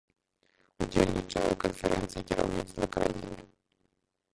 Удзельнічае 0.85 1.45
ў 1.51 1.55
канферэнцыі 1.67 2.27
кіраўніцтва 2.33 2.93
краіны. 2.97 3.41